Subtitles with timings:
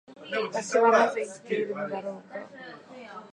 [0.41, 2.39] 私はなぜ生きているのだろうか。